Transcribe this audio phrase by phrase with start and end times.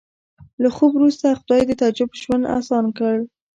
[0.61, 3.15] له خوب وروسته خدای د تعجب ژوند اسان کړ